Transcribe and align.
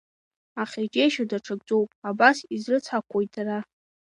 Аха 0.61 0.77
иџьеишьо 0.85 1.23
даҽакӡоуп, 1.29 1.89
абас 2.09 2.37
изрыцҳақәои 2.55 3.25
дара?! 3.33 3.59